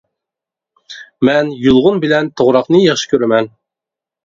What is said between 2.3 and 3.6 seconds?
توغراقنى ياخشى كۆرىمەن.